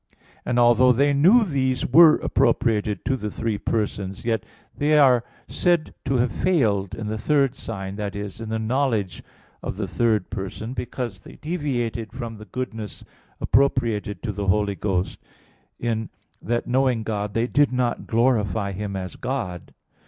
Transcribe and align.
And 0.45 0.57
although 0.57 0.91
they 0.91 1.13
knew 1.13 1.43
these 1.43 1.85
were 1.85 2.15
appropriated 2.21 3.05
to 3.05 3.15
the 3.15 3.29
three 3.29 3.59
persons, 3.59 4.25
yet 4.25 4.43
they 4.75 4.97
are 4.97 5.23
said 5.47 5.93
to 6.05 6.15
have 6.17 6.31
failed 6.31 6.95
in 6.95 7.05
the 7.05 7.19
third 7.19 7.53
sign 7.53 7.97
that 7.97 8.15
is, 8.15 8.39
in 8.41 8.49
the 8.49 8.57
knowledge 8.57 9.21
of 9.61 9.77
the 9.77 9.87
third 9.87 10.31
person, 10.31 10.73
because 10.73 11.19
they 11.19 11.35
deviated 11.35 12.13
from 12.13 12.37
the 12.37 12.45
goodness 12.45 13.03
appropriated 13.39 14.23
to 14.23 14.31
the 14.31 14.47
Holy 14.47 14.73
Ghost, 14.73 15.19
in 15.79 16.09
that 16.41 16.65
knowing 16.65 17.03
God 17.03 17.35
"they 17.35 17.45
did 17.45 17.71
not 17.71 18.07
glorify 18.07 18.71
Him 18.71 18.95
as 18.95 19.15
God" 19.15 19.65
(Rom. 19.75 19.75